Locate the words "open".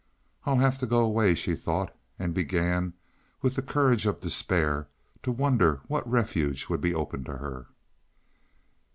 6.95-7.23